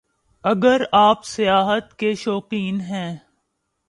اگر 0.43 0.81
آپ 0.91 1.25
سیاحت 1.25 1.97
کے 1.97 2.13
شوقین 2.15 2.79
ہیں 2.81 3.17